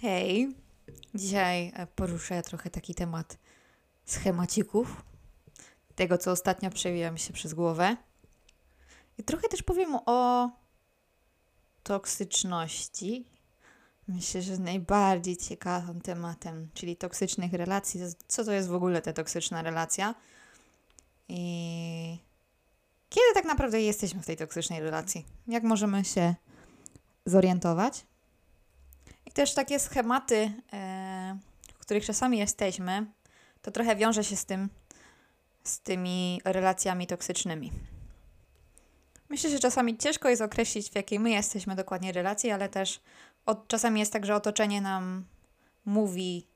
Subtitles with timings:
[0.00, 0.54] Hej,
[1.14, 3.38] dzisiaj e, poruszę trochę taki temat
[4.04, 5.02] schemacików,
[5.96, 7.96] tego co ostatnio przewija mi się przez głowę.
[9.18, 10.50] I trochę też powiem o
[11.82, 13.26] toksyczności.
[14.08, 18.00] Myślę, że najbardziej ciekawym tematem, czyli toksycznych relacji.
[18.28, 20.14] Co to jest w ogóle ta toksyczna relacja?
[21.28, 22.18] I
[23.08, 25.26] kiedy tak naprawdę jesteśmy w tej toksycznej relacji?
[25.48, 26.34] Jak możemy się
[27.26, 28.09] zorientować?
[29.30, 31.38] I też takie schematy, e,
[31.74, 33.06] w których czasami jesteśmy,
[33.62, 34.68] to trochę wiąże się z tym,
[35.64, 37.72] z tymi relacjami toksycznymi.
[39.28, 43.00] Myślę, że czasami ciężko jest określić, w jakiej my jesteśmy dokładnie relacji, ale też
[43.46, 45.24] od, czasami jest tak, że otoczenie nam
[45.84, 46.46] mówi,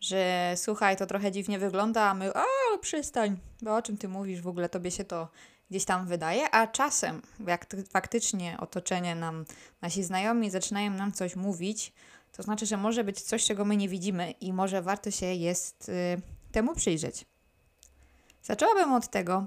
[0.00, 2.44] że słuchaj, to trochę dziwnie wygląda, a my, a
[2.80, 5.28] przystań, bo o czym ty mówisz, w ogóle tobie się to
[5.70, 9.44] gdzieś tam wydaje, a czasem, jak faktycznie otoczenie nam,
[9.82, 11.92] nasi znajomi zaczynają nam coś mówić,
[12.32, 15.88] to znaczy, że może być coś, czego my nie widzimy i może warto się jest
[15.88, 16.20] y,
[16.52, 17.26] temu przyjrzeć.
[18.42, 19.46] Zaczęłabym od tego,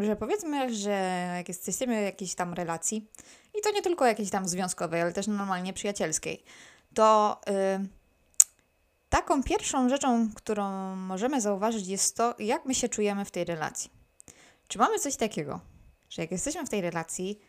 [0.00, 0.90] że powiedzmy, że
[1.36, 3.10] jak jesteśmy w jakiejś tam relacji,
[3.58, 6.44] i to nie tylko jakiejś tam związkowej, ale też normalnie przyjacielskiej,
[6.94, 7.88] to y,
[9.08, 13.95] taką pierwszą rzeczą, którą możemy zauważyć, jest to, jak my się czujemy w tej relacji.
[14.68, 15.60] Czy mamy coś takiego,
[16.10, 17.40] że jak jesteśmy w tej relacji,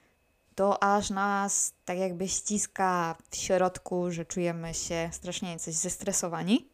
[0.56, 6.70] to aż nas tak jakby ściska w środku, że czujemy się strasznie coś zestresowani?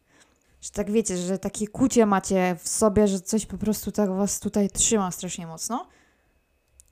[0.60, 4.40] Że tak wiecie, że takie kucie macie w sobie, że coś po prostu tak was
[4.40, 5.88] tutaj trzyma strasznie mocno?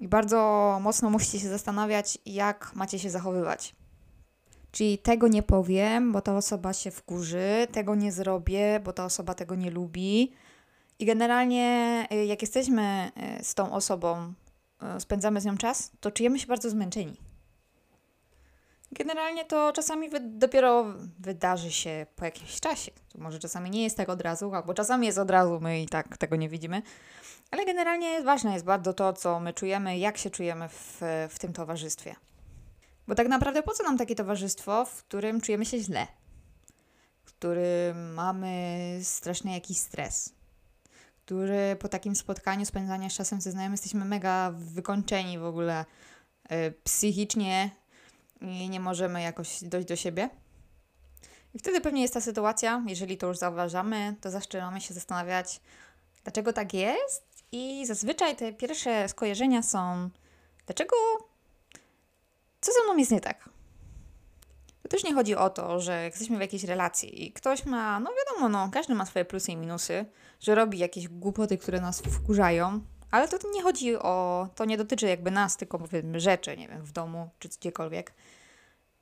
[0.00, 3.74] I bardzo mocno musicie się zastanawiać, jak macie się zachowywać.
[4.72, 9.34] Czyli tego nie powiem, bo ta osoba się wkurzy, tego nie zrobię, bo ta osoba
[9.34, 10.32] tego nie lubi,
[11.02, 14.32] i generalnie, y, jak jesteśmy y, z tą osobą,
[14.96, 17.16] y, spędzamy z nią czas, to czujemy się bardzo zmęczeni.
[18.92, 20.84] Generalnie to czasami wy dopiero
[21.18, 22.92] wydarzy się po jakimś czasie.
[23.12, 25.88] To może czasami nie jest tak od razu, albo czasami jest od razu, my i
[25.88, 26.82] tak tego nie widzimy.
[27.50, 31.52] Ale generalnie ważne jest bardzo to, co my czujemy, jak się czujemy w, w tym
[31.52, 32.14] towarzystwie.
[33.08, 36.06] Bo tak naprawdę po co nam takie towarzystwo, w którym czujemy się źle?
[37.24, 40.41] W którym mamy straszny jakiś stres?
[41.24, 45.84] Który po takim spotkaniu, spędzania z czasem ze znajomym jesteśmy mega wykończeni w ogóle
[46.52, 47.70] y, psychicznie
[48.40, 50.30] i nie możemy jakoś dojść do siebie.
[51.54, 55.60] I wtedy pewnie jest ta sytuacja, jeżeli to już zauważamy, to zaczynamy się zastanawiać,
[56.24, 57.44] dlaczego tak jest.
[57.52, 60.10] I zazwyczaj te pierwsze skojarzenia są,
[60.66, 60.96] dlaczego,
[62.60, 63.51] co ze mną jest nie tak?
[64.92, 68.48] Też nie chodzi o to, że jesteśmy w jakiejś relacji i ktoś ma, no wiadomo,
[68.48, 70.04] no, każdy ma swoje plusy i minusy,
[70.40, 72.80] że robi jakieś głupoty, które nas wkurzają,
[73.10, 76.82] ale to nie chodzi o, to nie dotyczy jakby nas, tylko powiedzmy rzeczy, nie wiem,
[76.82, 78.14] w domu czy gdziekolwiek.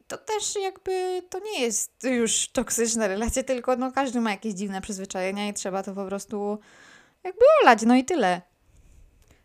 [0.09, 4.81] To też jakby to nie jest już toksyczna relacja, tylko no każdy ma jakieś dziwne
[4.81, 6.59] przyzwyczajenia i trzeba to po prostu
[7.25, 8.43] jakby olać, no i tyle.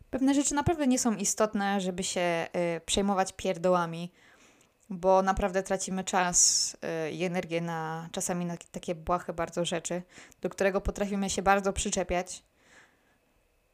[0.09, 4.12] Pewne rzeczy naprawdę nie są istotne, żeby się y, przejmować pierdołami
[4.90, 10.01] bo naprawdę tracimy czas y, i energię na czasami na takie błahe bardzo rzeczy,
[10.41, 12.44] do którego potrafimy się bardzo przyczepiać,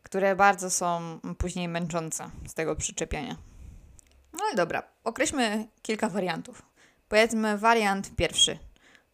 [0.03, 3.37] które bardzo są później męczące z tego przyczepiania.
[4.33, 6.61] No ale dobra, określmy kilka wariantów.
[7.09, 8.59] Powiedzmy wariant pierwszy,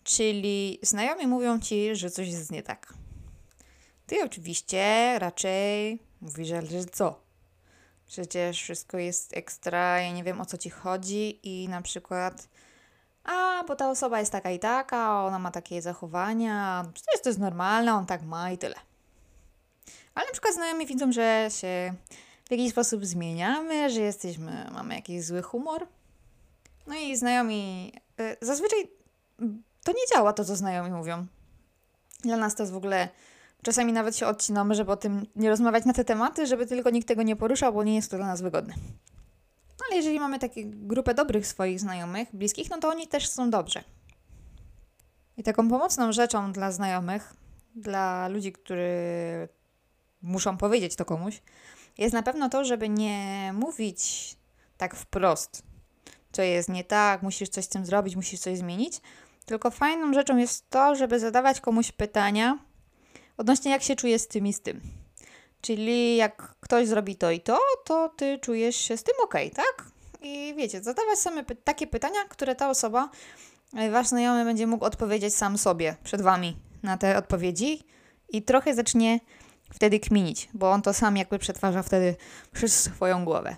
[0.04, 2.94] czyli znajomi mówią ci, że coś jest nie tak.
[4.08, 7.27] Ty oczywiście raczej mówisz, że co?
[8.08, 12.48] Przecież wszystko jest ekstra, ja nie wiem o co ci chodzi i na przykład
[13.28, 17.40] a, bo ta osoba jest taka i taka, ona ma takie zachowania, przecież to jest
[17.40, 18.76] normalne, on tak ma i tyle.
[20.16, 21.94] Ale na przykład znajomi widzą, że się
[22.46, 25.88] w jakiś sposób zmieniamy, że jesteśmy, mamy jakiś zły humor.
[26.88, 28.90] No i znajomi, y, zazwyczaj
[29.84, 31.26] to nie działa to, co znajomi mówią.
[32.20, 33.10] Dla nas to jest w ogóle
[33.68, 37.08] Czasami nawet się odcinamy, żeby o tym nie rozmawiać na te tematy, żeby tylko nikt
[37.08, 38.74] tego nie poruszał, bo nie jest to dla nas wygodne.
[39.80, 43.50] No ale jeżeli mamy taką grupę dobrych swoich znajomych, bliskich, no to oni też są
[43.50, 43.84] dobrze.
[45.38, 47.34] I taką pomocną rzeczą dla znajomych,
[47.76, 48.90] dla ludzi, którzy
[50.22, 51.42] muszą powiedzieć to komuś,
[51.98, 54.36] jest na pewno to, żeby nie mówić
[54.78, 55.64] tak wprost,
[56.32, 59.02] co jest nie tak, musisz coś z tym zrobić, musisz coś zmienić.
[59.46, 62.67] Tylko fajną rzeczą jest to, żeby zadawać komuś pytania,
[63.38, 64.82] odnośnie jak się czujesz z tym i z tym.
[65.62, 69.86] Czyli jak ktoś zrobi to i to, to ty czujesz się z tym ok, tak?
[70.22, 73.10] I wiecie, zadawać same py takie pytania, które ta osoba,
[73.74, 77.84] e, wasz znajomy będzie mógł odpowiedzieć sam sobie, przed wami na te odpowiedzi
[78.30, 79.20] i trochę zacznie
[79.74, 82.16] wtedy kminić, bo on to sam jakby przetwarza wtedy
[82.54, 83.56] przez swoją głowę.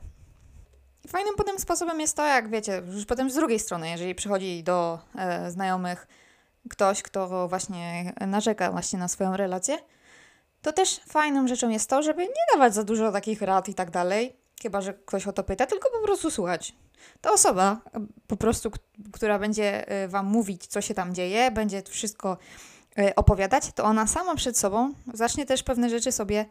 [1.05, 4.63] I fajnym potem sposobem jest to, jak wiecie, już potem z drugiej strony, jeżeli przychodzi
[4.63, 6.07] do e, znajomych
[6.69, 9.77] ktoś, kto właśnie narzeka właśnie na swoją relację,
[10.61, 13.91] to też fajną rzeczą jest to, żeby nie dawać za dużo takich rad i tak
[13.91, 16.75] dalej, chyba że ktoś o to pyta, tylko po prostu słuchać.
[17.21, 17.81] Ta osoba,
[18.27, 18.71] po prostu,
[19.11, 22.37] która będzie Wam mówić, co się tam dzieje, będzie wszystko
[23.15, 26.45] opowiadać, to ona sama przed sobą zacznie też pewne rzeczy sobie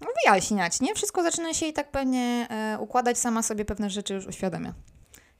[0.00, 0.94] no, wyjaśniać, nie?
[0.94, 2.48] Wszystko zaczyna się i tak pewnie
[2.78, 4.74] układać, sama sobie pewne rzeczy już uświadamia.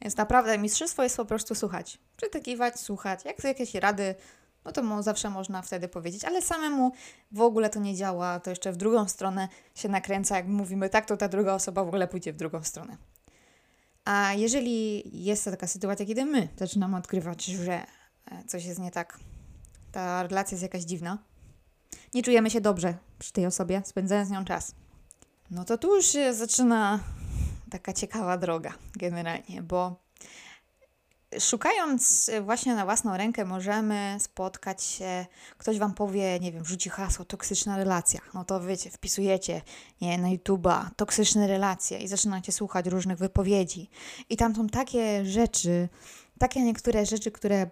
[0.03, 1.99] Więc naprawdę mistrzostwo jest po prostu słuchać.
[2.17, 3.25] Przytakiwać, słuchać.
[3.25, 4.15] Jak jakieś rady,
[4.65, 6.93] no to mo zawsze można wtedy powiedzieć, ale samemu
[7.33, 10.37] w ogóle to nie działa, to jeszcze w drugą stronę się nakręca.
[10.37, 12.97] Jak mówimy tak, to ta druga osoba w ogóle pójdzie w drugą stronę.
[14.05, 18.91] A jeżeli jest to taka sytuacja, kiedy my zaczynamy odkrywać, że e, coś jest nie
[18.91, 19.19] tak,
[19.93, 21.19] ta relacja jest jakaś dziwna,
[22.15, 24.75] nie czujemy się dobrze przy tej osobie, spędzając z nią czas.
[25.51, 27.01] No to tu już się zaczyna
[27.73, 29.97] taka ciekawa droga generalnie, bo
[31.41, 35.27] szukając właśnie na własną rękę możemy spotkać się,
[35.59, 39.63] ktoś Wam powie, nie wiem, rzuci hasło toksyczna relacja, no to wiecie, wpisujecie
[40.01, 43.91] nie, na YouTube'a toksyczne relacje i zaczynacie słuchać różnych wypowiedzi.
[44.29, 45.89] I tam są takie rzeczy,
[46.39, 47.71] takie niektóre rzeczy, które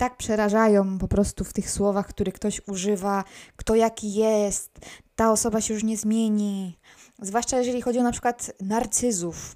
[0.00, 3.24] tak przerażają po prostu w tych słowach, które ktoś używa,
[3.56, 4.78] kto jaki jest,
[5.16, 6.78] ta osoba się już nie zmieni.
[7.22, 9.54] Zwłaszcza jeżeli chodzi o na przykład narcyzów.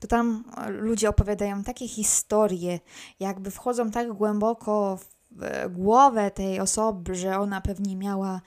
[0.00, 2.80] To tam ludzie opowiadają takie historie,
[3.20, 4.98] jakby wchodzą tak głęboko
[5.30, 8.40] w głowę tej osoby, że ona pewnie miała,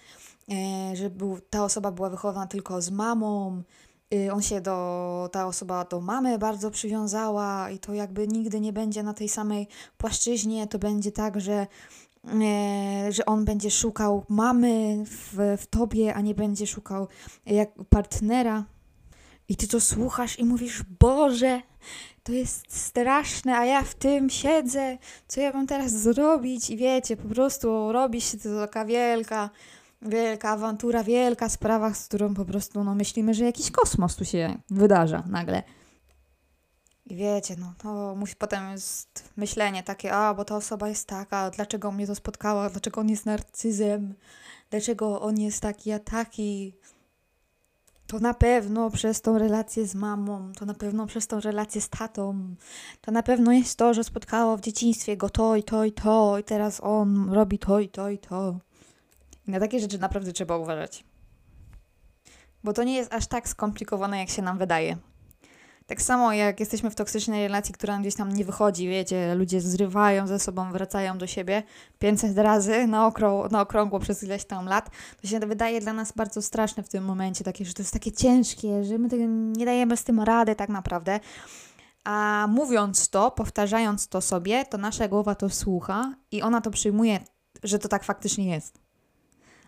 [0.52, 3.64] e, że był, ta osoba była wychowana tylko z mamą,
[4.34, 9.04] on się do, ta osoba do mamy bardzo przywiązała i to jakby nigdy nie będzie
[9.04, 9.68] na tej samej
[9.98, 11.68] płaszczyźnie, to będzie tak, że,
[12.44, 17.08] e, że on będzie szukał mamy w, w tobie, a nie będzie szukał
[17.46, 18.64] jak partnera.
[19.50, 21.62] I ty to słuchasz i mówisz, Boże,
[22.24, 26.70] to jest straszne, a ja w tym siedzę, co ja mam teraz zrobić?
[26.70, 29.50] I wiecie, po prostu robi się to taka wielka
[30.02, 34.58] wielka awantura, wielka sprawa, z którą po prostu no, myślimy, że jakiś kosmos tu się
[34.70, 35.64] wydarza nagle.
[37.06, 41.50] I wiecie, no to musi potem jest myślenie takie, a bo ta osoba jest taka,
[41.50, 44.14] dlaczego mnie to spotkała, dlaczego on jest narcyzem,
[44.70, 46.74] dlaczego on jest taki, a taki.
[48.08, 51.90] To na pewno przez tą relację z mamą, to na pewno przez tą relację z
[51.90, 52.56] tatą,
[53.02, 56.38] to na pewno jest to, że spotkało w dzieciństwie go to i to i to,
[56.38, 58.60] i teraz on robi to i to i to.
[59.48, 61.04] Na takie rzeczy naprawdę trzeba uważać.
[62.64, 64.98] Bo to nie jest aż tak skomplikowane, jak się nam wydaje.
[65.88, 70.28] Tak samo jak jesteśmy w toksycznej relacji, która gdzieś tam nie wychodzi, wiecie, ludzie zrywają
[70.28, 71.64] ze sobą, wracają do siebie
[72.00, 74.90] 500 razy na, okrą na okrągło przez ileś tam lat,
[75.22, 78.12] to się wydaje dla nas bardzo straszne w tym momencie, takie, że to jest takie
[78.12, 79.08] ciężkie, że my
[79.58, 81.20] nie dajemy z tym rady tak naprawdę.
[82.04, 87.20] A mówiąc to, powtarzając to sobie, to nasza głowa to słucha i ona to przyjmuje,
[87.64, 88.87] że to tak faktycznie jest.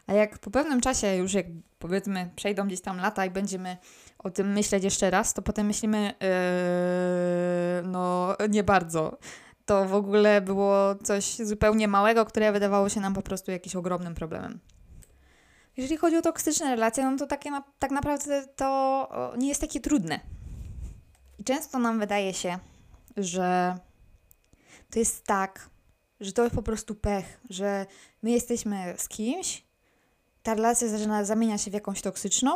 [0.09, 1.45] A jak po pewnym czasie, już jak
[1.79, 3.77] powiedzmy przejdą gdzieś tam lata i będziemy
[4.19, 9.17] o tym myśleć jeszcze raz, to potem myślimy, yy, no nie bardzo.
[9.65, 14.15] To w ogóle było coś zupełnie małego, które wydawało się nam po prostu jakimś ogromnym
[14.15, 14.59] problemem.
[15.77, 19.79] Jeżeli chodzi o toksyczne relacje, no to takie na, tak naprawdę to nie jest takie
[19.79, 20.19] trudne.
[21.39, 22.59] I często nam wydaje się,
[23.17, 23.77] że
[24.89, 25.69] to jest tak,
[26.19, 27.85] że to jest po prostu pech, że
[28.23, 29.68] my jesteśmy z kimś,
[30.43, 32.51] ta relacja zaczyna zamieniać się w jakąś toksyczną.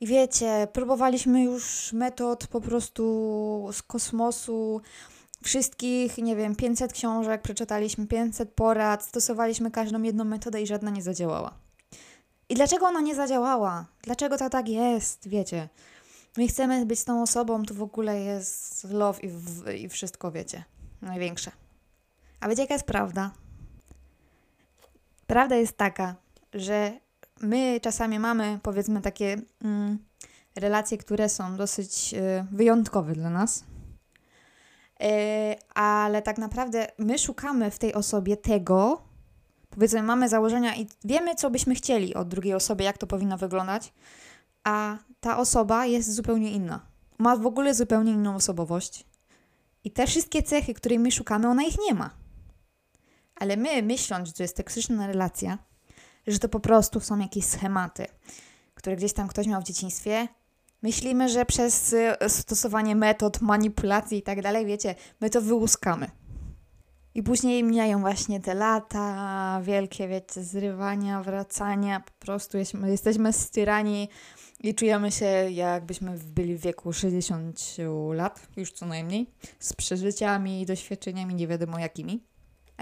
[0.00, 4.80] I wiecie, próbowaliśmy już metod po prostu z kosmosu,
[5.42, 11.02] wszystkich, nie wiem, 500 książek, przeczytaliśmy 500 porad, stosowaliśmy każdą jedną metodę i żadna nie
[11.02, 11.54] zadziałała.
[12.48, 13.86] I dlaczego ona nie zadziałała?
[14.02, 15.28] Dlaczego to tak jest?
[15.28, 15.68] Wiecie,
[16.36, 20.64] my chcemy być tą osobą, to w ogóle jest love i, w, i wszystko, wiecie,
[21.02, 21.50] największe.
[22.40, 23.30] A wiecie, jaka jest prawda?
[25.26, 26.14] Prawda jest taka,
[26.54, 26.92] że
[27.40, 29.98] my czasami mamy, powiedzmy, takie mm,
[30.56, 33.64] relacje, które są dosyć y, wyjątkowe dla nas.
[35.02, 35.04] Y,
[35.74, 39.02] ale tak naprawdę my szukamy w tej osobie tego,
[39.70, 43.92] powiedzmy, mamy założenia i wiemy, co byśmy chcieli od drugiej osoby, jak to powinno wyglądać,
[44.64, 46.86] a ta osoba jest zupełnie inna.
[47.18, 49.06] Ma w ogóle zupełnie inną osobowość.
[49.84, 52.10] I te wszystkie cechy, której my szukamy, ona ich nie ma.
[53.36, 55.58] Ale my, myśląc, że to jest toksyczna relacja,
[56.26, 58.06] że to po prostu są jakieś schematy,
[58.74, 60.28] które gdzieś tam ktoś miał w dzieciństwie.
[60.82, 66.10] Myślimy, że przez y, stosowanie metod, manipulacji i tak dalej, wiecie, my to wyłuskamy.
[67.14, 74.08] I później mijają właśnie te lata, wielkie, wiecie, zrywania, wracania, po prostu jesteśmy, jesteśmy styrani
[74.60, 77.76] i czujemy się, jakbyśmy byli w wieku 60
[78.12, 79.26] lat, już co najmniej,
[79.58, 82.31] z przeżyciami i doświadczeniami nie wiadomo jakimi.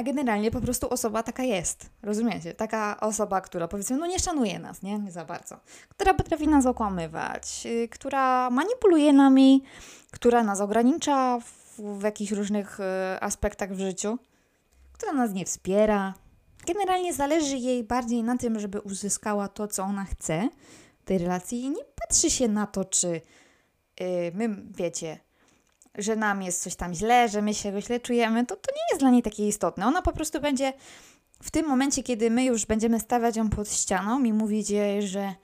[0.01, 1.91] A generalnie po prostu osoba taka jest.
[2.03, 2.55] Rozumiecie?
[2.55, 4.99] Taka osoba, która powiedzmy, no nie szanuje nas, nie?
[4.99, 5.57] Nie za bardzo.
[5.89, 9.63] Która potrafi nas okłamywać, yy, która manipuluje nami,
[10.11, 14.19] która nas ogranicza w, w jakichś różnych yy, aspektach w życiu,
[14.93, 16.15] która nas nie wspiera.
[16.67, 20.49] Generalnie zależy jej bardziej na tym, żeby uzyskała to, co ona chce
[21.01, 25.19] w tej relacji i nie patrzy się na to, czy yy, my, wiecie,
[25.99, 29.01] że nam jest coś tam źle, że my się źle czujemy, to to nie jest
[29.01, 29.87] dla niej takie istotne.
[29.87, 30.73] Ona po prostu będzie
[31.43, 35.35] w tym momencie, kiedy my już będziemy stawiać ją pod ścianą i mówić jej, że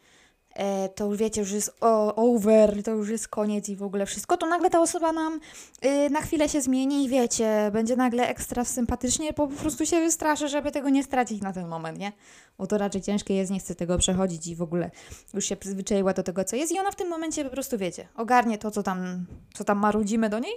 [0.94, 1.76] to już wiecie, już jest
[2.16, 5.40] over, to już jest koniec i w ogóle wszystko, to nagle ta osoba nam
[5.84, 10.48] y, na chwilę się zmieni i wiecie, będzie nagle ekstra sympatycznie, po prostu się wystraszy,
[10.48, 12.12] żeby tego nie stracić na ten moment, nie?
[12.58, 14.90] Bo to raczej ciężkie jest, nie chce tego przechodzić i w ogóle
[15.34, 18.08] już się przyzwyczaiła do tego, co jest i ona w tym momencie po prostu, wiecie,
[18.14, 20.54] ogarnie to, co tam, co tam marudzimy do niej,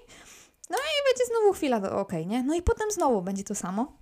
[0.70, 2.44] no i będzie znowu chwila, okej, okay, nie?
[2.44, 3.99] No i potem znowu będzie to samo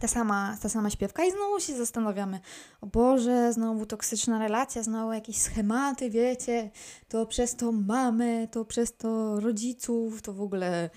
[0.00, 2.40] ta sama, ta sama śpiewka i znowu się zastanawiamy,
[2.80, 6.70] o Boże, znowu toksyczna relacja, znowu jakieś schematy, wiecie,
[7.08, 10.90] to przez to mamy, to przez to rodziców, to w ogóle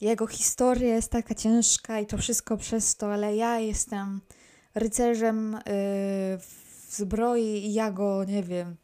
[0.00, 4.20] jego historia jest taka ciężka i to wszystko przez to, ale ja jestem
[4.74, 5.62] rycerzem yy,
[6.38, 8.76] w zbroi i ja go, nie wiem,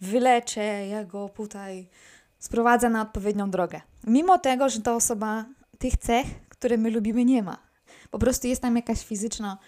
[0.00, 1.88] wyleczę, ja go tutaj
[2.38, 3.80] sprowadzę na odpowiednią drogę.
[4.06, 5.44] Mimo tego, że ta osoba
[5.78, 7.71] tych cech, które my lubimy, nie ma
[8.12, 9.58] po prostu jest tam jakaś fizyczna,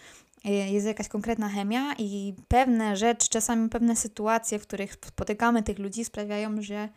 [0.45, 5.79] e, jest jakaś konkretna chemia i pewne rzeczy, czasami pewne sytuacje, w których spotykamy tych
[5.79, 6.89] ludzi, sprawiają, że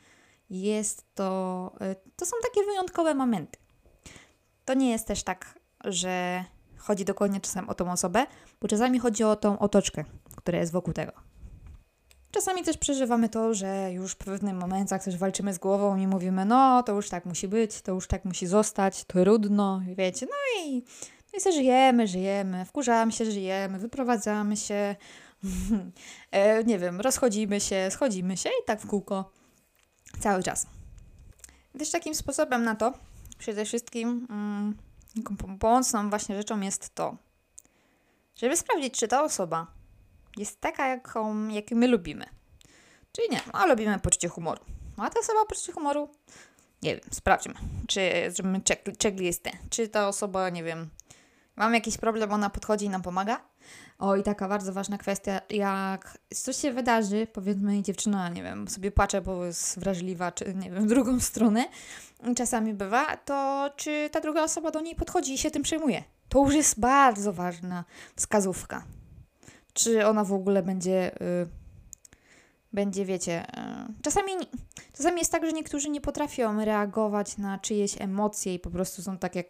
[0.50, 3.58] jest to, e, to są takie wyjątkowe momenty.
[4.66, 6.44] To nie jest też tak, że
[6.78, 8.26] chodzi dokładnie czasem o tą osobę,
[8.62, 10.04] bo czasami chodzi o tą otoczkę,
[10.36, 11.12] która jest wokół tego.
[12.32, 16.46] Czasami też przeżywamy to, że już w pewnych momentach też walczymy z głową i mówimy,
[16.46, 20.84] no to już tak musi być, to już tak musi zostać, trudno, wiecie, no i
[21.38, 24.96] i żyjemy, żyjemy, wkurzamy się, żyjemy, wyprowadzamy się,
[26.32, 29.32] e, nie wiem, rozchodzimy się, schodzimy się i tak w kółko
[30.20, 30.68] cały czas.
[31.80, 32.94] Też takim sposobem na to,
[33.38, 34.78] przede wszystkim mm,
[35.60, 37.18] pomocną właśnie rzeczą jest to,
[38.36, 39.68] żeby sprawdzić, czy ta osoba
[40.38, 42.26] jest taka, jaką, jaką my lubimy.
[43.12, 44.62] Czyli nie, a lubimy poczucie humoru.
[44.98, 46.10] A ta osoba poczucie humoru?
[46.82, 47.54] Nie wiem, sprawdźmy.
[47.88, 48.62] Czy zrobimy
[49.04, 49.52] checklistę.
[49.70, 50.90] Czy ta osoba, nie wiem,
[51.58, 53.42] mam jakiś problem, ona podchodzi i nam pomaga.
[54.00, 58.92] O, i taka bardzo ważna kwestia, jak coś się wydarzy, powiedzmy dziewczyna, nie wiem, sobie
[58.92, 61.66] płacze, bo jest wrażliwa, czy nie wiem, w drugą stronę,
[62.36, 66.04] czasami bywa, to czy ta druga osoba do niej podchodzi i się tym przejmuje.
[66.30, 67.84] To już jest bardzo ważna
[68.16, 68.84] wskazówka.
[69.74, 71.48] Czy ona w ogóle będzie, y,
[72.74, 73.46] będzie, wiecie,
[74.00, 74.32] y, czasami,
[74.98, 79.18] czasami jest tak, że niektórzy nie potrafią reagować na czyjeś emocje i po prostu są
[79.18, 79.46] tak jak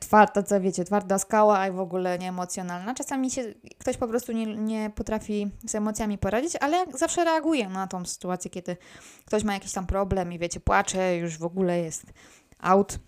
[0.00, 2.94] twarda, co wiecie, twarda skała i w ogóle nieemocjonalna.
[2.94, 7.86] Czasami się ktoś po prostu nie, nie potrafi z emocjami poradzić, ale zawsze reaguje na
[7.86, 8.76] tą sytuację, kiedy
[9.24, 12.12] ktoś ma jakiś tam problem i wiecie, płacze, już w ogóle jest
[12.58, 12.98] out,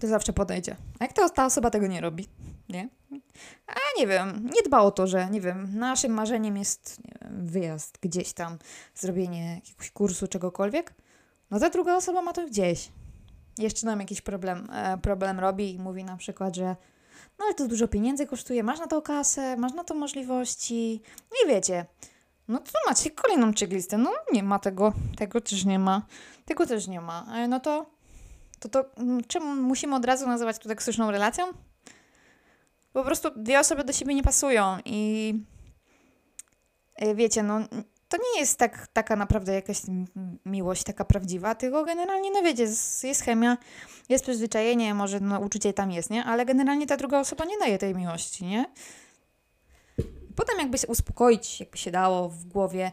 [0.00, 0.76] to zawsze podejdzie.
[1.00, 2.26] A jak to, ta osoba tego nie robi,
[2.68, 2.88] nie?
[3.66, 7.98] A nie wiem, nie dba o to, że nie wiem, naszym marzeniem jest wiem, wyjazd
[8.00, 8.58] gdzieś tam,
[8.94, 10.94] zrobienie jakiegoś kursu, czegokolwiek,
[11.50, 12.90] no ta druga osoba ma to gdzieś
[13.58, 16.76] jeszcze nam jakiś problem, e, problem robi i mówi na przykład, że
[17.38, 21.02] no ale to dużo pieniędzy kosztuje, masz na to kasę, masz na to możliwości,
[21.40, 21.86] nie wiecie.
[22.48, 23.98] No to macie kolejną checklistę.
[23.98, 26.02] No nie ma tego, tego też nie ma,
[26.44, 27.26] tego też nie ma.
[27.34, 27.86] E, no to,
[28.58, 31.46] to, to mm, czemu musimy od razu nazywać to toksyczną relacją?
[32.92, 35.34] Po prostu dwie osoby do siebie nie pasują i
[36.96, 37.60] e, wiecie, no
[38.16, 39.78] to nie jest tak, taka naprawdę jakaś
[40.46, 42.62] miłość taka prawdziwa, tylko generalnie, no wiecie,
[43.02, 43.58] jest chemia,
[44.08, 46.24] jest przyzwyczajenie, może no, uczucie tam jest, nie?
[46.24, 48.64] Ale generalnie ta druga osoba nie daje tej miłości, nie?
[50.36, 52.92] Potem jakby się uspokoić, jakby się dało w głowie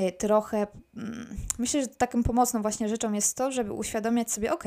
[0.00, 4.64] y, trochę, mm, myślę, że taką pomocną właśnie rzeczą jest to, żeby uświadomić sobie, ok,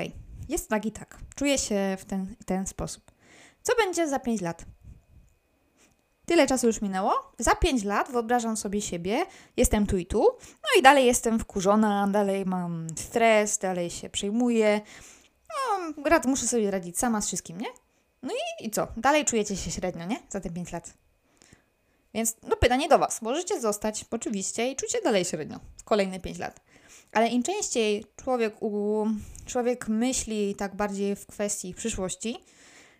[0.50, 3.12] jest tak i tak, czuję się w ten, w ten sposób.
[3.64, 4.66] Co będzie za 5 lat?
[6.30, 7.32] Tyle czasu już minęło.
[7.40, 9.26] Za 5 lat wyobrażam sobie siebie,
[9.58, 14.82] jestem tu i tu, no i dalej jestem wkurzona, dalej mam stres, dalej się przejmuję.
[15.50, 15.94] No,
[16.28, 17.68] muszę sobie radzić sama z wszystkim, nie?
[18.24, 18.88] No i, i co?
[18.98, 20.20] Dalej czujecie się średnio, nie?
[20.30, 20.94] Za te 5 lat.
[22.14, 23.22] Więc no pytanie do Was.
[23.22, 25.60] Możecie zostać oczywiście i czucie dalej średnio.
[25.86, 26.60] Kolejne 5 lat.
[27.12, 29.06] Ale im częściej człowiek, u,
[29.46, 32.38] człowiek myśli tak bardziej w kwestii przyszłości,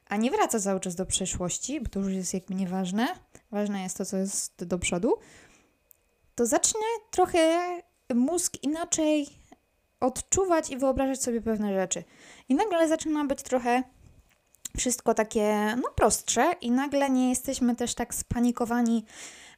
[0.10, 3.08] a nie wraca cały czas do przeszłości, bo to już jest jakby nieważne,
[3.52, 5.14] ważne jest to, co jest do przodu,
[6.36, 7.60] to zacznie trochę
[8.16, 9.28] mózg inaczej
[10.00, 12.04] odczuwać i wyobrażać sobie pewne rzeczy.
[12.50, 13.84] I nagle zaczyna być trochę
[14.78, 19.06] wszystko takie, no, prostsze i nagle nie jesteśmy też tak spanikowani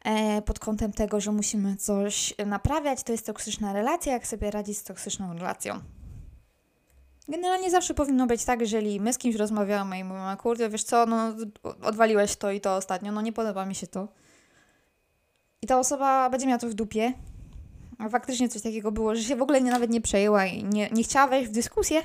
[0.03, 3.03] e, pod kątem tego, że musimy coś naprawiać.
[3.03, 5.79] To jest toksyczna relacja, jak sobie radzić z toksyczną relacją.
[7.27, 11.05] Generalnie zawsze powinno być tak, jeżeli my z kimś rozmawiamy i mówimy, kurde, wiesz co,
[11.05, 11.33] no
[11.81, 14.07] odwaliłeś to i to ostatnio, no nie podoba mi się to.
[15.61, 17.13] I ta osoba będzie miała to w dupie,
[17.97, 20.89] a faktycznie coś takiego było, że się w ogóle nie, nawet nie przejęła i nie,
[20.89, 22.01] nie chciała wejść w dyskusję,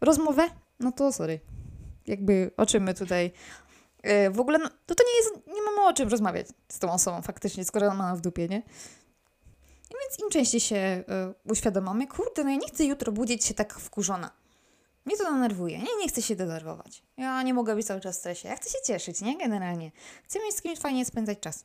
[0.00, 0.48] rozmowę,
[0.80, 1.40] no to sorry.
[2.06, 3.32] Jakby o czym my tutaj
[4.04, 6.92] yy, w ogóle, no, to, to nie jest, nie mamy o czym rozmawiać z tą
[6.92, 8.62] osobą faktycznie, skoro ona ma w dupie, nie?
[9.90, 11.04] I więc im częściej się
[11.46, 14.41] y, kurde, no ja nie chcę jutro budzić się tak wkurzona.
[15.04, 15.78] Mnie to denerwuje.
[15.78, 17.02] Nie, nie chcę się denerwować.
[17.16, 18.48] Ja nie mogę być cały czas w stresie.
[18.48, 19.38] Ja chcę się cieszyć, nie?
[19.38, 19.92] Generalnie.
[20.24, 21.64] Chcę mieć z kimś fajnie spędzać czas.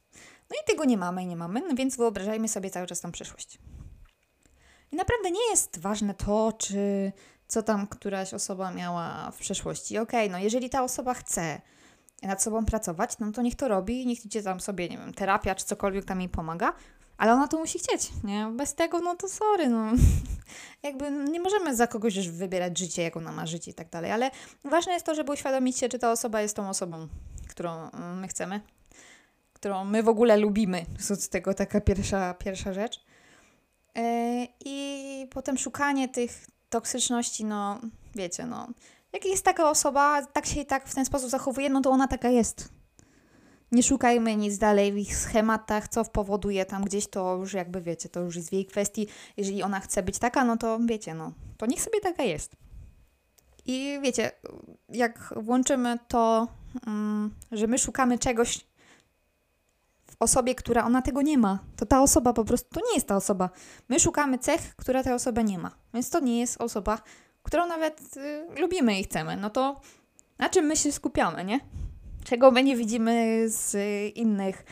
[0.50, 3.12] No i tego nie mamy i nie mamy, no więc wyobrażajmy sobie cały czas tą
[3.12, 3.60] przyszłość.
[4.91, 7.12] I naprawdę nie jest ważne to, czy
[7.48, 9.98] co tam któraś osoba miała w przeszłości.
[9.98, 11.62] Okej, okay, no jeżeli ta osoba chce
[12.24, 15.56] nad sobą pracować, no to niech to robi, niech idzie tam sobie, nie wiem, terapia
[15.56, 16.74] czy cokolwiek tam jej pomaga,
[17.17, 18.51] ale ona to musi chcieć, nie?
[18.55, 19.91] Bez tego, no to sorry, no.
[20.83, 24.12] Jakby nie możemy za kogoś już wybierać życie, jak ona ma życie i tak dalej,
[24.12, 24.31] ale
[24.63, 27.07] ważne jest to, żeby uświadomić się, czy ta osoba jest tą osobą,
[27.50, 28.62] którą mm, my chcemy,
[29.53, 30.86] którą my w ogóle lubimy.
[31.00, 33.05] Z tego taka pierwsza, pierwsza rzecz.
[33.95, 34.03] Yy,
[34.65, 37.79] I potem szukanie tych toksyczności, no
[38.15, 38.67] wiecie, no.
[39.13, 42.07] Jak jest taka osoba, tak się i tak w ten sposób zachowuje, no to ona
[42.07, 42.76] taka jest
[43.71, 48.09] nie szukajmy nic dalej w ich schematach, co powoduje tam gdzieś, to już jakby wiecie,
[48.09, 49.07] to już jest w jej kwestii.
[49.38, 52.55] Jeżeli ona chce być taka, no to wiecie, no, to niech sobie taka jest.
[53.65, 54.31] I wiecie,
[54.89, 56.47] jak włączymy to,
[56.88, 58.65] um, że my szukamy czegoś
[60.07, 63.07] w osobie, która ona tego nie ma, to ta osoba po prostu, to nie jest
[63.07, 63.50] ta osoba.
[63.89, 65.71] My szukamy cech, która ta osoba nie ma.
[65.93, 67.01] Więc to nie jest osoba,
[67.43, 69.38] którą nawet y, lubimy i chcemy.
[69.38, 69.81] No to
[70.39, 71.59] na czym my się skupiamy, nie?
[72.29, 73.75] Czego my nie widzimy z
[74.15, 74.65] innych,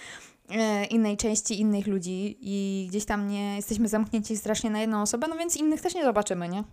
[0.49, 5.27] e, innej części innych ludzi i gdzieś tam nie jesteśmy zamknięci strasznie na jedną osobę,
[5.27, 6.63] no więc innych też nie zobaczymy, nie?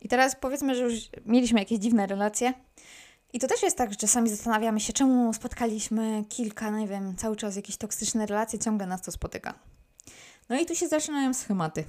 [0.00, 0.94] I teraz powiedzmy, że już
[1.26, 2.54] mieliśmy jakieś dziwne relacje.
[3.32, 7.36] I to też jest tak, że czasami zastanawiamy się, czemu spotkaliśmy kilka, nie wiem, cały
[7.36, 9.54] czas jakieś toksyczne relacje, ciągle nas to spotyka.
[10.48, 11.84] No i tu się zaczynają schematy.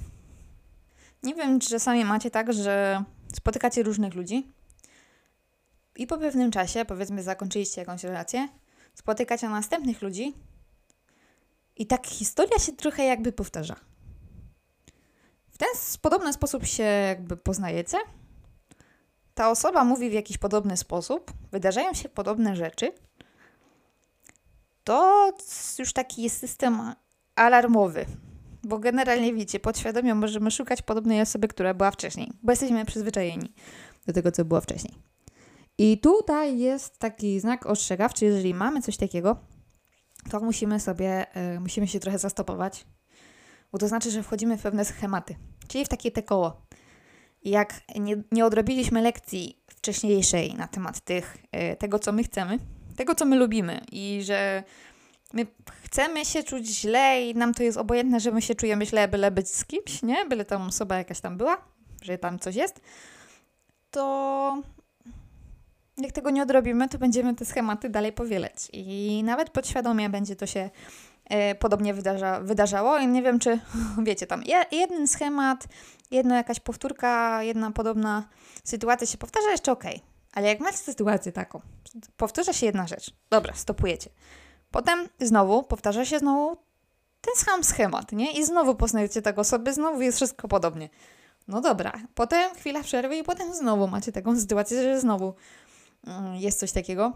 [1.24, 3.04] Nie wiem, czy czasami macie tak, że
[3.34, 4.48] spotykacie różnych ludzi
[5.96, 8.48] i po pewnym czasie, powiedzmy, zakończyliście jakąś relację,
[8.94, 10.34] spotykacie następnych ludzi
[11.76, 13.76] i tak historia się trochę jakby powtarza.
[15.52, 15.68] W ten
[16.02, 17.98] podobny sposób się jakby poznajecie.
[19.34, 22.92] Ta osoba mówi w jakiś podobny sposób, wydarzają się podobne rzeczy.
[24.84, 25.32] To
[25.80, 26.94] już taki jest system
[27.36, 28.06] alarmowy,
[28.64, 33.54] bo generalnie wiecie, podświadomie możemy szukać podobnej osoby, która była wcześniej, bo jesteśmy przyzwyczajeni
[34.08, 35.11] do tego, co było wcześniej.
[35.82, 39.38] I tutaj jest taki znak ostrzegawczy, jeżeli mamy coś takiego,
[40.32, 42.86] to musimy sobie, y, musimy się trochę zastopować,
[43.72, 45.36] bo to znaczy, że wchodzimy w pewne schematy,
[45.68, 46.62] czyli w takie te koło.
[47.44, 51.38] Jak nie, nie odrobiliśmy lekcji wcześniejszej na temat tych,
[51.74, 52.60] y, tego, co my chcemy,
[52.96, 54.64] tego, co my lubimy i że
[55.34, 55.48] my
[55.84, 59.32] chcemy się czuć źle i nam to jest obojętne, że my się czujemy źle, byle
[59.32, 60.26] być z kimś, nie?
[60.26, 61.58] Byle tam osoba jakaś tam była,
[62.02, 62.82] że tam coś jest,
[63.92, 64.62] to
[65.98, 68.70] jak tego nie odrobimy, to będziemy te schematy dalej powielać.
[68.74, 70.70] I nawet podświadomie będzie to się
[71.26, 72.98] e, podobnie wydarza, wydarzało.
[72.98, 73.60] I nie wiem, czy
[74.04, 75.68] wiecie, tam jeden schemat,
[76.12, 78.24] jedna jakaś powtórka, jedna podobna
[78.64, 79.84] sytuacja się powtarza, jeszcze ok.
[80.34, 81.62] Ale jak macie sytuację taką,
[82.18, 84.10] powtarza się jedna rzecz, dobra, stopujecie.
[84.72, 86.58] Potem znowu powtarza się znowu
[87.22, 88.32] ten sam schemat, nie?
[88.32, 90.90] I znowu poznajecie tego sobie, znowu jest wszystko podobnie.
[91.48, 95.34] No dobra, potem chwila przerwy i potem znowu macie taką sytuację, że znowu
[96.34, 97.14] jest coś takiego.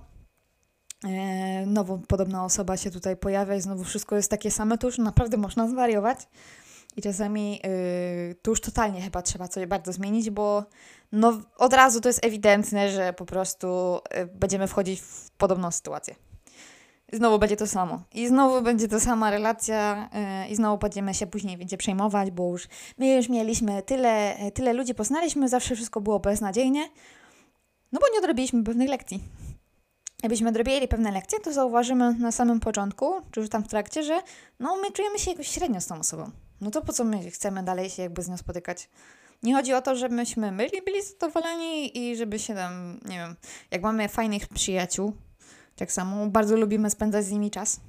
[1.04, 4.98] E, nowo podobna osoba się tutaj pojawia i znowu wszystko jest takie same, to już
[4.98, 6.28] naprawdę można zwariować.
[6.98, 10.63] I czasami yy, tu już totalnie chyba trzeba coś bardzo zmienić, bo
[11.12, 16.15] no, od razu to jest ewidentne, że po prostu yy, będziemy wchodzić w podobną sytuację.
[17.13, 18.02] Znowu będzie to samo.
[18.13, 20.10] I znowu będzie to sama relacja
[20.43, 22.67] yy, i znowu będziemy się później będzie przejmować, bo już
[22.98, 26.89] my już mieliśmy tyle, tyle ludzi poznaliśmy, zawsze wszystko było beznadziejnie,
[27.91, 29.24] no bo nie odrobiliśmy pewnych lekcji.
[30.24, 34.21] Jakbyśmy odrobili pewne lekcje, to zauważymy na samym początku, czy już tam w trakcie, że
[34.60, 36.32] no my czujemy się jakoś średnio z tą osobą.
[36.62, 38.89] No to po co my chcemy dalej się jakby z nią spotykać?
[39.43, 43.36] Nie chodzi o to, żebyśmy myli byli zadowoleni i żeby się tam, nie wiem,
[43.71, 45.13] jak mamy fajnych przyjaciół,
[45.76, 47.80] tak samo bardzo lubimy spędzać z nimi czas,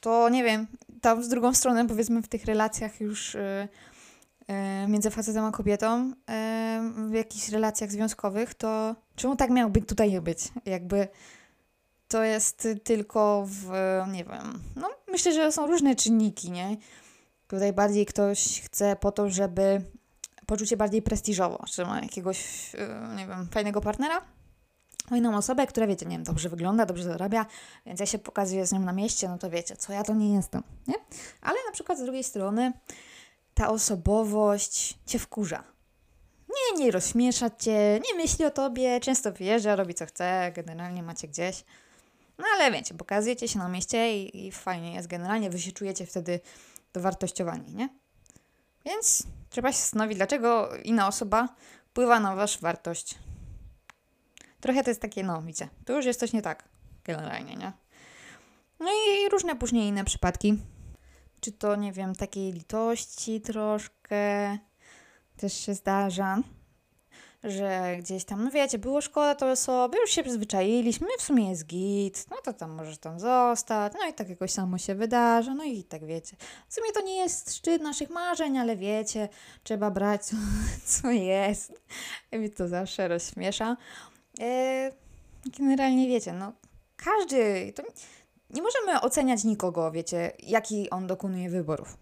[0.00, 0.66] to nie wiem,
[1.00, 3.68] tam z drugą stronę powiedzmy w tych relacjach już yy,
[4.88, 10.20] między facetem a kobietą e, w jakichś relacjach związkowych, to czemu tak miało być tutaj
[10.20, 10.38] być?
[10.64, 11.08] Jakby
[12.08, 13.70] to jest tylko w,
[14.12, 16.76] nie wiem, no myślę, że są różne czynniki, nie?
[17.48, 19.82] Tutaj bardziej ktoś chce po to, żeby
[20.46, 24.20] poczuć się bardziej prestiżowo, że ma jakiegoś, e, nie wiem, fajnego partnera,
[25.10, 27.46] fajną osobę, która, wiecie, nie wiem, dobrze wygląda, dobrze zarabia,
[27.86, 30.34] więc ja się pokazuję z nią na mieście, no to wiecie, co ja to nie
[30.34, 30.94] jestem, nie?
[31.42, 32.72] Ale na przykład z drugiej strony
[33.60, 35.64] ta osobowość cię wkurza.
[36.48, 41.28] Nie, nie rozśmiesza cię, nie myśli o tobie, często wyjeżdża, robi co chce, generalnie macie
[41.28, 41.64] gdzieś.
[42.38, 46.06] No ale wiecie, pokazujecie się na mieście i, i fajnie jest generalnie, wy się czujecie
[46.06, 46.40] wtedy
[46.92, 47.88] dowartościowani, nie?
[48.84, 51.48] Więc trzeba się zastanowić, dlaczego inna osoba
[51.86, 53.18] wpływa na waszą wartość.
[54.60, 56.64] Trochę to jest takie, no widzicie, tu już jest coś nie tak,
[57.04, 57.72] generalnie, nie?
[58.78, 60.58] No i różne później inne przypadki.
[61.40, 64.58] Czy to, nie wiem, takiej litości troszkę
[65.36, 66.42] też się zdarza
[67.44, 71.66] że gdzieś tam, no wiecie, było szkoda to osoby, już się przyzwyczailiśmy, w sumie jest
[71.66, 75.64] git, no to tam możesz tam zostać, no i tak jakoś samo się wydarza, no
[75.64, 76.36] i tak wiecie.
[76.68, 79.28] W sumie to nie jest szczyt naszych marzeń, ale wiecie,
[79.62, 80.36] trzeba brać co,
[81.02, 81.72] co jest.
[82.32, 83.76] I mi to zawsze rozśmiesza.
[84.40, 84.92] E,
[85.58, 86.52] generalnie wiecie, no
[86.96, 87.82] każdy, to
[88.50, 91.96] nie możemy oceniać nikogo, wiecie, jaki on dokonuje wyborów,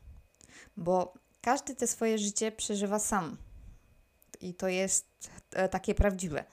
[0.76, 3.36] bo każdy te swoje życie przeżywa sam
[4.40, 5.06] i to jest
[5.52, 6.44] e, takie prawdziwe.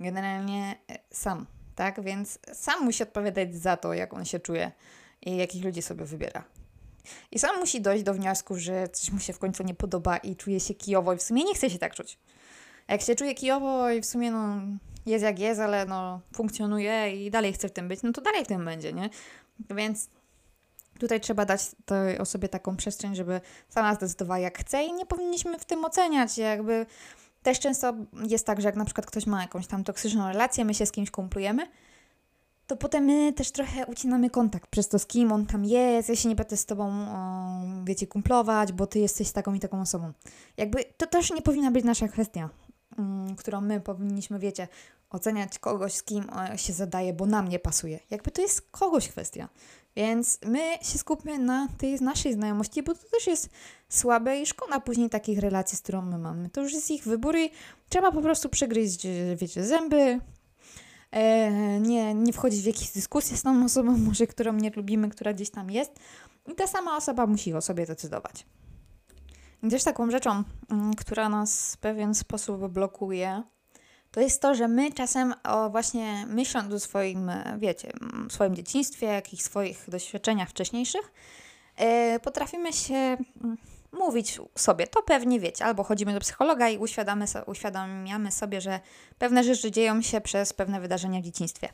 [0.00, 2.02] Generalnie e, sam, tak?
[2.02, 4.72] Więc sam musi odpowiadać za to, jak on się czuje
[5.22, 6.44] i jakich ludzi sobie wybiera.
[7.30, 10.36] I sam musi dojść do wniosku, że coś mu się w końcu nie podoba i
[10.36, 12.18] czuje się kijowo i w sumie nie chce się tak czuć.
[12.88, 14.60] Jak się czuje kijowo i w sumie no,
[15.08, 18.44] jest jak jest, ale no, funkcjonuje i dalej chce w tym być, no to dalej
[18.44, 19.10] w tym będzie, nie?
[19.70, 20.08] Więc
[20.98, 25.58] Tutaj trzeba dać tej osobie taką przestrzeń, żeby sama zdecydowała jak chce i nie powinniśmy
[25.58, 26.38] w tym oceniać.
[26.38, 26.86] Jakby
[27.42, 27.94] też często
[28.28, 30.92] jest tak, że jak na przykład ktoś ma jakąś tam toksyczną relację, my się z
[30.92, 31.66] kimś kumplujemy,
[32.66, 36.08] to potem my też trochę ucinamy kontakt przez to, z kim on tam jest.
[36.08, 39.80] Ja się nie będę z tobą, o, wiecie, kumplować, bo ty jesteś taką i taką
[39.80, 40.12] osobą.
[40.56, 42.48] Jakby to też nie powinna być nasza kwestia,
[42.98, 44.68] mm, którą my powinniśmy, wiecie,
[45.10, 46.24] oceniać kogoś, z kim
[46.56, 48.00] się zadaje, bo nam nie pasuje.
[48.10, 49.48] Jakby to jest kogoś kwestia.
[49.96, 53.50] Więc my się skupmy na tej naszej znajomości, bo to też jest
[53.88, 56.50] słabe i szkoda później takich relacji, z którą my mamy.
[56.50, 57.50] To już jest ich wybór i
[57.88, 60.20] trzeba po prostu przegryźć, wiecie, zęby,
[61.10, 65.32] e, nie, nie wchodzić w jakieś dyskusje z tą osobą, może którą nie lubimy, która
[65.32, 65.92] gdzieś tam jest.
[66.48, 68.46] I ta sama osoba musi o sobie decydować.
[69.62, 73.42] I też taką rzeczą, mm, która nas w pewien sposób blokuje,
[74.10, 77.92] to jest to, że my czasem o właśnie myśląc o swoim, wiecie,
[78.30, 81.12] swoim dzieciństwie, jakichś swoich doświadczeniach wcześniejszych,
[81.78, 83.16] yy, potrafimy się
[83.92, 86.78] mówić sobie, to pewnie wiecie, albo chodzimy do psychologa i
[87.46, 88.80] uświadamiamy sobie, że
[89.18, 91.68] pewne rzeczy dzieją się przez pewne wydarzenia w dzieciństwie.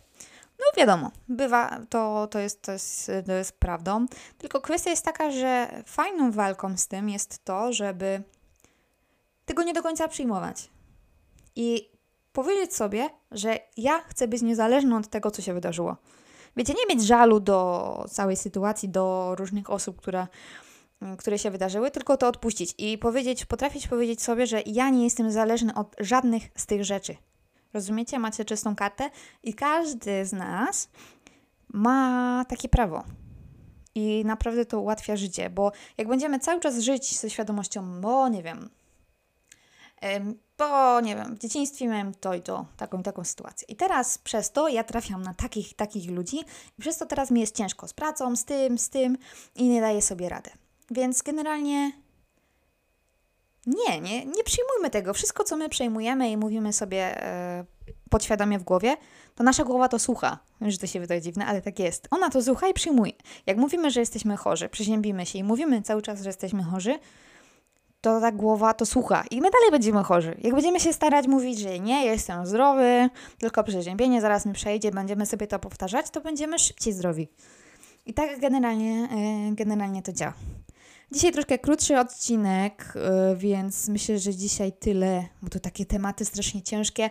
[0.58, 4.06] No wiadomo, bywa, to, to, jest, to, jest, to jest prawdą,
[4.38, 8.22] tylko kwestia jest taka, że fajną walką z tym jest to, żeby
[9.44, 10.70] tego nie do końca przyjmować.
[11.56, 11.93] I
[12.34, 15.96] powiedzieć sobie, że ja chcę być niezależna od tego, co się wydarzyło.
[16.56, 20.26] Wiecie, nie mieć żalu do całej sytuacji, do różnych osób, które,
[21.02, 25.04] mm, które się wydarzyły, tylko to odpuścić i powiedzieć, potrafić powiedzieć sobie, że ja nie
[25.04, 27.16] jestem zależny od żadnych z tych rzeczy.
[27.74, 28.18] Rozumiecie?
[28.18, 29.10] Macie czystą kartę
[29.42, 30.88] i każdy z nas
[31.68, 33.04] ma takie prawo.
[33.94, 38.42] I naprawdę to ułatwia życie, bo jak będziemy cały czas żyć ze świadomością, bo nie
[38.42, 38.70] wiem,
[40.58, 43.68] bo nie wiem, w dzieciństwie miałem to i to, taką i taką sytuację.
[43.68, 46.38] I teraz przez to ja trafiam na takich takich ludzi
[46.78, 49.18] i przez to teraz mi jest ciężko z pracą, z tym, z tym
[49.54, 50.50] i nie daję sobie rady.
[50.90, 51.92] Więc generalnie
[53.66, 55.14] nie, nie, nie przyjmujmy tego.
[55.14, 57.64] Wszystko, co my przejmujemy i mówimy sobie e,
[58.10, 58.96] podświadomie w głowie,
[59.34, 60.38] to nasza głowa to słucha.
[60.60, 62.08] Wiem, że to się wydaje dziwne, ale tak jest.
[62.10, 63.12] Ona to słucha i przyjmuje.
[63.46, 66.98] Jak mówimy, że jesteśmy chorzy, przeziębimy się i mówimy cały czas, że jesteśmy chorzy,
[68.04, 70.36] to ta głowa to słucha i my dalej będziemy chorzy.
[70.42, 75.26] Jak będziemy się starać mówić, że nie, jestem zdrowy, tylko przeziębienie zaraz mi przejdzie, będziemy
[75.26, 77.28] sobie to powtarzać, to będziemy szybciej zdrowi.
[78.06, 79.08] I tak generalnie,
[79.50, 80.34] e, generalnie to działa.
[81.12, 86.62] Dzisiaj troszkę krótszy odcinek, e, więc myślę, że dzisiaj tyle, bo to takie tematy strasznie
[86.62, 87.10] ciężkie,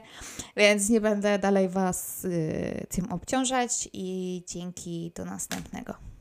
[0.58, 6.13] więc nie będę dalej Was e, tym obciążać i dzięki do następnego.